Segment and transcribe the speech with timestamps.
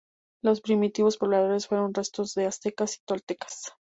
[0.43, 3.73] Los primitivos pobladores fueron restos de aztecas y toltecas.